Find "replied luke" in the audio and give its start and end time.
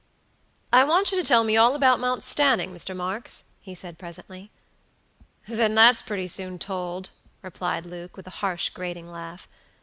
7.43-8.17